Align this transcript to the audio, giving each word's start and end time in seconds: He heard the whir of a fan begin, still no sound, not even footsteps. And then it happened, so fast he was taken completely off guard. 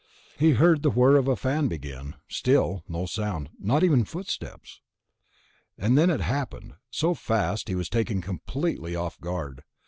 He 0.39 0.53
heard 0.53 0.81
the 0.81 0.89
whir 0.89 1.15
of 1.15 1.27
a 1.27 1.35
fan 1.35 1.67
begin, 1.67 2.15
still 2.27 2.83
no 2.87 3.05
sound, 3.05 3.51
not 3.59 3.83
even 3.83 4.03
footsteps. 4.03 4.81
And 5.77 5.95
then 5.95 6.09
it 6.09 6.21
happened, 6.21 6.73
so 6.89 7.13
fast 7.13 7.67
he 7.69 7.75
was 7.75 7.87
taken 7.87 8.19
completely 8.19 8.95
off 8.95 9.21
guard. 9.21 9.63